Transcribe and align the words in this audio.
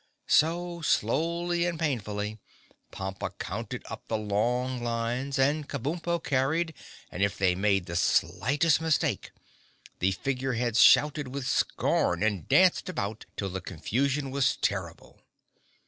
So, 0.25 0.81
slowly 0.81 1.63
and 1.67 1.79
painfully, 1.79 2.39
Pompa 2.91 3.37
counted 3.37 3.83
up 3.87 4.01
the 4.07 4.17
long 4.17 4.81
lines 4.81 5.37
and 5.37 5.69
Kabumpo 5.69 6.23
carried 6.23 6.73
and 7.11 7.21
if 7.21 7.37
they 7.37 7.53
made 7.53 7.85
the 7.85 7.95
slightest 7.95 8.81
mistake 8.81 9.29
the 9.99 10.11
Figure 10.13 10.53
Heads 10.53 10.81
shouted 10.81 11.27
with 11.27 11.45
scorn 11.45 12.23
and 12.23 12.47
danced 12.49 12.89
about 12.89 13.27
till 13.37 13.49
the 13.51 13.61
confusion 13.61 14.31
was 14.31 14.57
terrible. 14.57 15.19